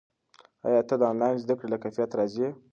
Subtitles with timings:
[0.67, 2.49] ایا ته د آنلاین زده کړې له کیفیت راضي یې؟